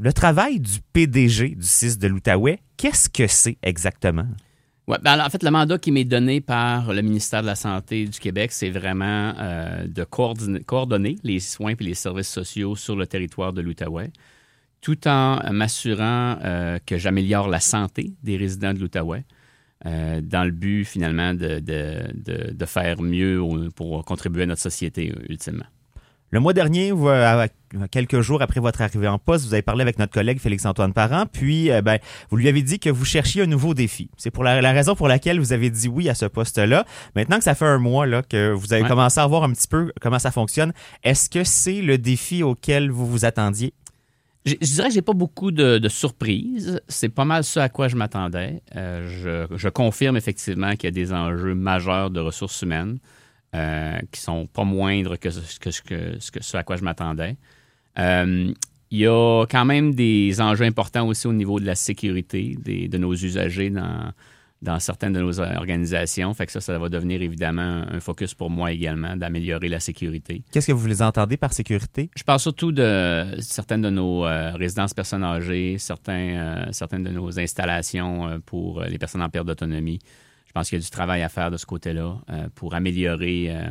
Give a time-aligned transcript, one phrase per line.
[0.00, 4.26] Le travail du PDG du CIS de l'Outaouais, qu'est-ce que c'est exactement?
[4.86, 8.06] Ouais, ben, en fait, le mandat qui m'est donné par le ministère de la Santé
[8.06, 13.08] du Québec, c'est vraiment euh, de coordonner, les soins et les services sociaux sur le
[13.08, 14.12] territoire de l'Outaouais,
[14.80, 19.24] tout en m'assurant euh, que j'améliore la santé des résidents de l'Outaouais.
[19.86, 23.40] Euh, dans le but finalement de, faire mieux
[23.76, 25.66] pour contribuer à notre société ultimement.
[26.30, 27.46] Le mois dernier, euh,
[27.90, 31.24] quelques jours après votre arrivée en poste, vous avez parlé avec notre collègue Félix-Antoine Parent,
[31.24, 31.98] puis euh, ben,
[32.28, 34.10] vous lui avez dit que vous cherchiez un nouveau défi.
[34.18, 36.84] C'est pour la, raison pour laquelle vous avez dit oui à ce poste-là.
[37.16, 39.68] Maintenant que ça fait un mois là, que vous avez commencé à voir un petit
[39.68, 43.72] peu comment ça fonctionne, est-ce que c'est le défi auquel vous vous attendiez?
[44.44, 46.80] Je, dirais que j'ai pas beaucoup de, surprises.
[46.88, 48.62] C'est pas mal ce à quoi je m'attendais.
[48.76, 52.98] Euh, je, je, confirme effectivement qu'il y a des enjeux majeurs de ressources humaines.
[53.54, 57.38] Euh, qui sont pas moindres que, que, que, ce à quoi je m'attendais.
[57.98, 58.52] Euh,
[58.90, 62.88] il y a quand même des enjeux importants aussi au niveau de la sécurité des,
[62.88, 64.12] de nos usagers dans,
[64.60, 66.34] dans certaines de nos organisations.
[66.34, 70.42] Fait que ça, ça va devenir évidemment un focus pour moi également, d'améliorer la sécurité.
[70.52, 72.10] Qu'est-ce que vous les entendez par sécurité?
[72.16, 77.40] Je parle surtout de certaines de nos euh, résidences personnes âgées, certains, certaines de nos
[77.40, 80.00] installations pour les personnes en perte d'autonomie.
[80.48, 83.48] Je pense qu'il y a du travail à faire de ce côté-là euh, pour améliorer
[83.50, 83.70] euh,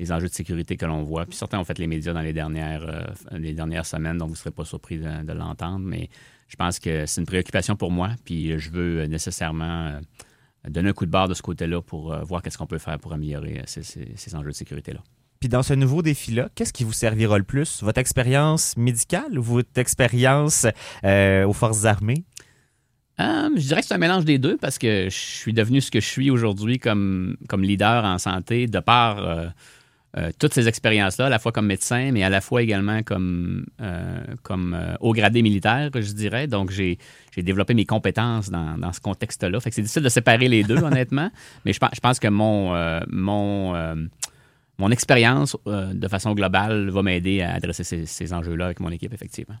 [0.00, 1.24] les enjeux de sécurité que l'on voit.
[1.24, 4.34] Puis certains ont fait les médias dans les dernières, euh, les dernières semaines, donc vous
[4.34, 6.10] ne serez pas surpris de, l'entendre, mais
[6.48, 10.00] je pense que c'est une préoccupation pour moi, puis je veux nécessairement
[10.68, 13.12] donner un coup de barre de ce côté-là pour voir qu'est-ce qu'on peut faire pour
[13.12, 15.00] améliorer ces, ces enjeux de sécurité-là.
[15.38, 17.84] Puis dans ce nouveau défi-là, qu'est-ce qui vous servira le plus?
[17.84, 20.66] Votre expérience médicale ou votre expérience
[21.04, 22.24] aux forces armées?
[23.20, 25.90] Euh, je dirais que c'est un mélange des deux parce que je suis devenu ce
[25.90, 29.46] que je suis aujourd'hui comme, comme leader en santé de par euh,
[30.16, 33.66] euh, toutes ces expériences-là, à la fois comme médecin, mais à la fois également comme,
[34.42, 36.46] comme haut gradé militaire, je dirais.
[36.46, 36.98] Donc, j'ai
[37.36, 39.60] développé mes compétences dans, dans ce contexte-là.
[39.60, 41.30] Fait que c'est difficile de séparer les deux, honnêtement.
[41.64, 42.74] Mais je, je pense que mon,
[43.08, 44.08] mon
[44.80, 49.12] mon expérience euh, de façon globale va m'aider à adresser ces, enjeux-là avec mon équipe,
[49.12, 49.56] effectivement.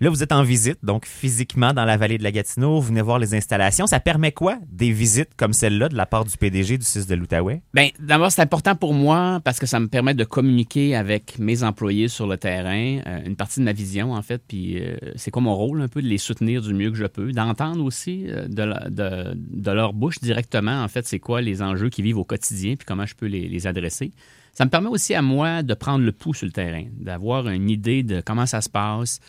[0.00, 3.02] Là, vous êtes en visite, donc physiquement dans la vallée de la Gatineau, vous venez
[3.02, 3.86] voir les installations.
[3.86, 7.14] Ça permet quoi, des visites comme celle-là de la part du PDG du 6 de
[7.14, 7.62] l'Outaouais?
[7.74, 11.64] Bien, d'abord, c'est important pour moi parce que ça me permet de communiquer avec mes
[11.64, 15.30] employés sur le terrain, euh, une partie de ma vision, en fait, puis euh, c'est
[15.30, 18.24] quoi mon rôle, un peu, de les soutenir du mieux que je peux, d'entendre aussi
[18.24, 22.76] de, de, leur bouche directement, en fait, c'est quoi les enjeux qu'ils vivent au quotidien,
[22.76, 24.12] puis comment je peux les, les adresser.
[24.52, 27.70] Ça me permet aussi à moi de prendre le pouls sur le terrain, d'avoir une
[27.70, 29.20] idée de comment ça se passe,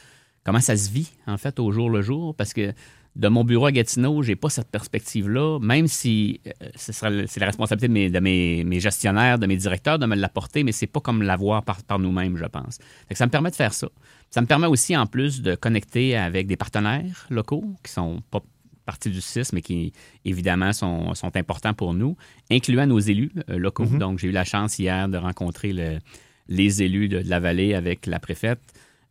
[0.43, 2.73] comment ça se vit, en fait, au jour le jour, parce que
[3.15, 8.09] de mon bureau à Gatineau, j'ai pas cette perspective-là, même si euh, c'est la responsabilité
[8.09, 11.83] de, mes, gestionnaires, de mes directeurs de me l'apporter, mais c'est pas comme l'avoir par,
[11.83, 12.79] par nous-mêmes, je pense.
[13.11, 13.87] ça me permet de faire ça.
[14.31, 18.41] Ça me permet aussi, en plus, de connecter avec des partenaires locaux qui sont pas
[18.85, 19.93] partie du CIS, mais qui
[20.25, 22.15] évidemment sont, sont importants pour nous,
[22.51, 23.85] incluant nos élus euh, locaux.
[23.85, 23.99] Mhm.
[23.99, 25.99] Donc, j'ai eu la chance hier de rencontrer le,
[26.47, 28.61] les élus de, la vallée avec la préfète.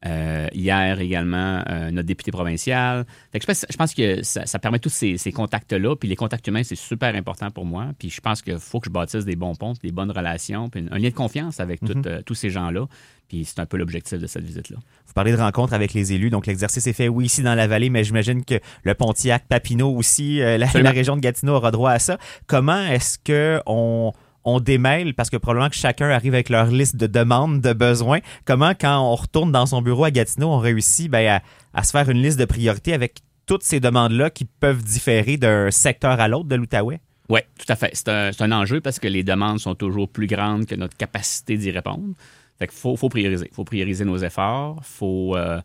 [0.04, 3.04] Euh, hier également, euh, notre député provincial.
[3.32, 5.94] je, pense, je, pense, que ça, permet tous ces, ces contacts-là.
[5.96, 7.92] Puis les contacts humains, c'est super important pour moi.
[7.98, 10.84] Puis je pense qu'il faut que je bâtisse des bons ponts, des bonnes relations, puis
[10.90, 12.22] un lien de confiance avec mhm.
[12.24, 12.86] tous ces gens-là.
[13.28, 14.76] Puis c'est un peu l'objectif de cette visite-là.
[15.06, 17.66] Vous parlez de rencontres avec les élus, donc l'exercice est fait, oui, ici dans la
[17.66, 21.92] vallée, mais j'imagine que le Pontiac, Papineau aussi, euh, la, région de Gatineau aura droit
[21.92, 22.18] à ça.
[22.46, 24.12] Comment est-ce que on
[24.44, 28.20] on démêle parce que probablement que chacun arrive avec leur liste de demandes, de besoins.
[28.44, 31.40] Comment, quand on retourne dans son bureau à Gatineau, on réussit ben,
[31.74, 35.70] à, se faire une liste de priorités avec toutes ces demandes-là qui peuvent différer d'un
[35.70, 37.00] secteur à l'autre de l'Outaouais?
[37.28, 37.90] Oui, tout à fait.
[37.94, 41.70] C'est un, enjeu parce que les demandes sont toujours plus grandes que notre capacité d'y
[41.70, 42.14] répondre.
[42.58, 43.48] Fait qu'il faut, prioriser.
[43.50, 44.76] Il faut prioriser nos efforts.
[44.80, 45.60] Il faut euh,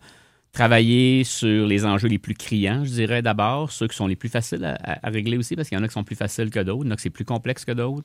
[0.57, 4.29] travailler sur les enjeux les plus criants, je dirais d'abord, ceux qui sont les plus
[4.29, 6.83] faciles à, régler aussi, parce qu'il y en a qui sont plus faciles que d'autres,
[6.89, 8.03] il qui c'est plus complexe que d'autres.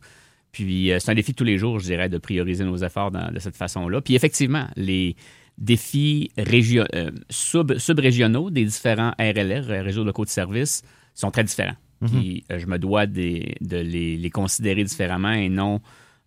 [0.52, 3.38] Puis euh, c'est un défi tous les jours, je dirais, de prioriser nos efforts de
[3.38, 4.00] cette façon-là.
[4.00, 5.16] Puis effectivement, les
[5.58, 10.82] défis euh, sub-régionaux des différents RLR, réseaux locaux de services,
[11.14, 11.76] sont très différents.
[12.02, 12.08] Mm-hmm.
[12.08, 15.80] Puis je me dois de les, les, considérer différemment et non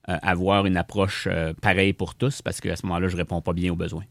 [0.08, 3.42] euh, avoir une approche euh, pareille pour tous parce qu'à ce moment-là, je ne réponds
[3.42, 4.04] pas bien aux besoins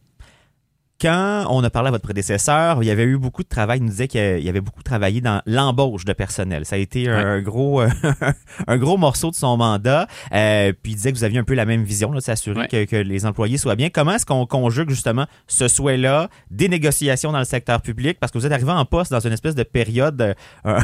[1.01, 3.79] quand on a parlé à votre prédécesseur, il y avait eu beaucoup de travail.
[3.79, 6.65] Il nous disait qu'il y avait beaucoup travaillé dans l'embauche de personnel.
[6.65, 7.83] Ça a été un gros,
[8.67, 10.07] un gros morceau de son mandat.
[10.33, 12.97] Euh, puis il disait que vous aviez un peu la même vision, de s'assurer que,
[12.97, 13.91] les employés soient bien.
[13.91, 18.39] Comment est-ce qu'on conjugue justement ce souhait-là, des négociations dans le secteur public, parce que
[18.39, 20.35] vous êtes arrivé en poste dans une espèce de période
[20.67, 20.81] euh,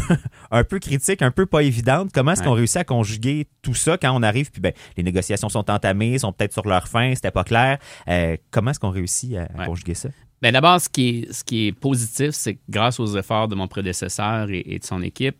[0.51, 2.11] un, peu critique, un peu pas évidente.
[2.13, 5.49] Comment est-ce qu'on réussit à conjuguer tout ça quand on arrive, puis ben, les négociations
[5.49, 7.79] sont entamées, sont peut-être sur leur fin, c'était pas clair.
[8.09, 10.10] Euh, comment est-ce qu'on réussit à, conjuguer ça?
[10.43, 13.55] Bien, d'abord, ce qui est, ce qui est positif, c'est que grâce aux efforts de
[13.55, 15.37] mon prédécesseur et, et de son équipe,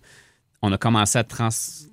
[0.63, 1.49] on a commencé à trans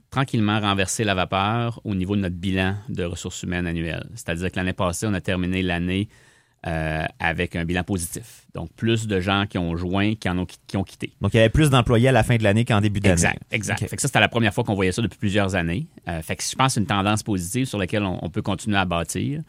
[0.10, 4.08] tranquillement renverser la vapeur au niveau de notre bilan de ressources humaines annuelles.
[4.16, 6.08] C'est-à-dire que l'année passée, on a terminé l'année
[6.66, 8.46] euh, avec un bilan positif.
[8.54, 11.14] Donc, plus de gens qui ont joint qui, en ont, qui ont quitté.
[11.22, 13.14] Donc, il y avait plus d'employés à la fin de l'année qu'en début d'année.
[13.14, 13.88] Exact, exact.
[13.88, 15.88] Fait que ça, c'était la première fois qu'on voyait ça depuis plusieurs années.
[16.08, 18.42] Euh, fait que je pense que c'est une tendance positive sur laquelle on, on, peut
[18.42, 19.42] continuer à bâtir.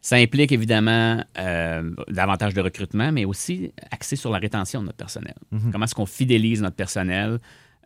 [0.00, 4.96] Ça implique évidemment euh, davantage de recrutement, mais aussi axé sur la rétention de notre
[4.98, 5.34] personnel.
[5.50, 5.70] Mm -hmm.
[5.72, 7.38] Comment est-ce qu'on fidélise notre personnel?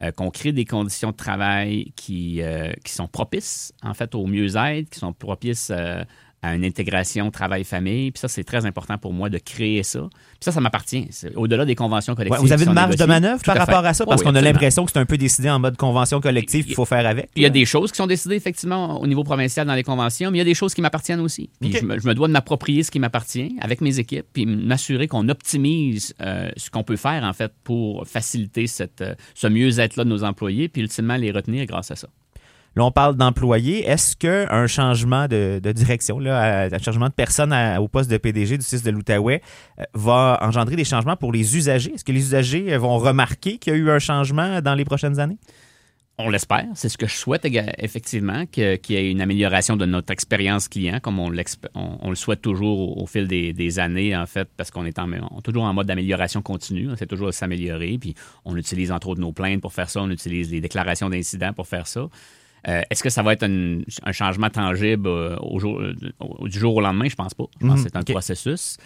[0.03, 4.27] Euh, qu'on crée des conditions de travail qui, euh, qui sont propices, en fait, au
[4.27, 5.71] mieux-être, qui sont propices
[6.43, 8.11] à une intégration travail-famille.
[8.11, 10.01] Puis ça, c'est très important pour moi de créer ça.
[10.01, 11.09] Puis ça, ça m'appartient.
[11.37, 12.41] Au-delà des conventions collectives.
[12.41, 14.05] Ouais, vous avez une marge de manœuvre par rapport à ça?
[14.05, 16.75] Parce oui, qu'on a l'impression que c'est un peu décidé en mode convention collective qu'il
[16.75, 17.31] faut faire avec.
[17.37, 20.31] Il y a des choses qui sont décidées, effectivement, au niveau provincial dans les conventions,
[20.31, 21.49] mais il y a des choses qui m'appartiennent aussi.
[21.61, 21.79] Puis okay.
[21.81, 25.07] je, me, je, me, dois de m'approprier ce qui m'appartient avec mes équipes, puis m'assurer
[25.07, 30.05] qu'on optimise euh, ce qu'on peut faire, en fait, pour faciliter cette, euh, ce mieux-être-là
[30.05, 32.09] de nos employés, puis ultimement les retenir grâce à ça.
[32.75, 33.87] Là, on parle d'employés.
[33.87, 38.83] Est-ce qu'un changement de, direction, un changement de personne au poste de PDG du 6
[38.83, 39.43] de l'Outaouais
[39.95, 41.93] va engendrer des changements pour les usagers?
[41.95, 45.21] Est-ce que les usagers vont remarquer qu'il y a eu un changement dans les prochaines
[45.21, 45.39] années?
[46.19, 46.67] On l'espère.
[46.75, 47.47] C'est ce que je souhaite
[47.79, 51.33] effectivement, qu'il y ait une amélioration de notre expérience client, comme on,
[51.75, 55.41] on, on, le souhaite toujours au, fil des, années, en fait, parce qu'on est on,
[55.41, 56.89] toujours en mode d'amélioration continue.
[56.99, 57.97] C'est toujours de s'améliorer.
[57.99, 58.15] Puis
[58.45, 60.03] on utilise entre autres nos plaintes pour faire ça.
[60.03, 62.09] On utilise les déclarations d'incidents pour faire ça.
[62.69, 65.95] Euh, Est-ce que ça va être un, un changement tangible euh, au jour, euh,
[66.49, 67.09] du jour au lendemain?
[67.09, 67.45] Je pense pas.
[67.61, 67.85] Je pense mm -hmm.
[67.85, 68.13] que c'est un okay.
[68.13, 68.77] processus.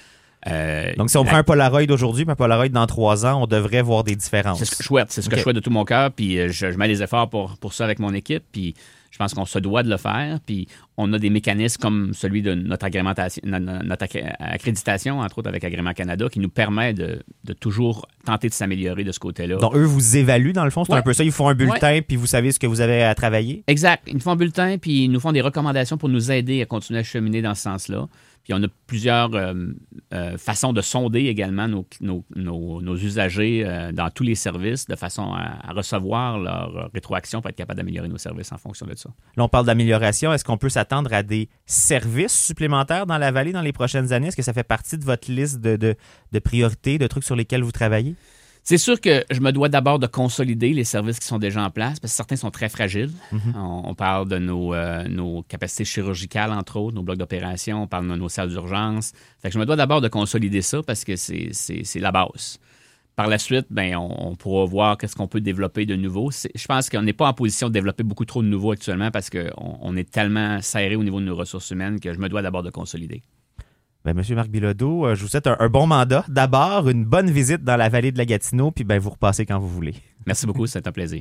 [0.49, 1.31] Euh, Donc, si on la...
[1.31, 4.59] prend un Polaroid aujourd'hui, un Polaroid dans trois ans, on devrait voir des différences.
[4.59, 5.11] C'est ce que je souhaite.
[5.11, 5.35] C'est ce okay.
[5.35, 6.13] que je souhaite de tout mon cœur.
[6.13, 8.45] Puis je, je, mets les efforts pour, pour ça avec mon équipe.
[8.53, 8.75] Puis
[9.17, 10.39] je pense qu'on se doit de le faire.
[10.45, 10.69] Puis
[10.99, 14.07] on a des mécanismes comme celui de notre, agrémentation, notre
[14.41, 19.05] accréditation, entre autres avec Agrément Canada, qui nous permet de, de toujours tenter de s'améliorer
[19.05, 19.57] de ce côté-là.
[19.57, 20.99] Donc, eux vous évaluent, dans le fond, c'est ouais.
[20.99, 21.25] un peu ça.
[21.25, 22.03] Ils font un bulletin, ouais.
[22.03, 23.65] puis vous savez ce que vous avez à travailler?
[23.69, 24.03] Exact.
[24.07, 26.67] Ils nous font un bulletin, puis ils nous font des recommandations pour nous aider à
[26.67, 28.09] continuer à cheminer dans ce sens-là.
[28.47, 29.55] Puis on a plusieurs euh,
[30.15, 35.73] euh, façons de sonder également nos, usagers euh, dans tous les services de façon à,
[35.73, 39.11] recevoir leur rétroaction pour être capable d'améliorer nos services en fonction de ça.
[39.37, 40.33] Là, on parle d'amélioration.
[40.33, 44.29] Est-ce qu'on peut s'attendre à des services supplémentaires dans la vallée dans les prochaines années?
[44.29, 45.97] Est-ce que ça fait partie de votre liste de
[46.45, 48.15] priorités, de trucs sur lesquels vous travaillez?
[48.69, 51.71] C'est sûr que je me dois d'abord de consolider les services qui sont déjà en
[51.71, 53.13] place, parce que certains sont très fragiles.
[53.31, 53.57] Mm -hmm.
[53.57, 57.87] on, on, parle de nos, euh, nos, capacités chirurgicales, entre autres, nos blocs d'opération, on
[57.87, 59.13] parle de nos salles d'urgence.
[59.41, 62.59] Fait que je me dois d'abord de consolider ça parce que c'est la base.
[63.15, 66.27] Par la suite, ben, on, on pourra voir qu'est-ce qu'on peut développer de nouveau.
[66.33, 69.31] Je pense qu'on n'est pas en position de développer beaucoup trop de nouveaux actuellement parce
[69.31, 72.43] qu'on on est tellement serré au niveau de nos ressources humaines que je me dois
[72.43, 73.23] d'abord de consolider.
[74.07, 76.25] Ben, Monsieur Marc Bilodeau, je vous souhaite un, un bon mandat.
[76.29, 79.59] D'abord, une bonne visite dans la vallée de la Gatineau, puis ben, vous repassez quand
[79.59, 79.95] vous voulez.
[80.27, 81.15] Merci beaucoup, c'est un plaisir.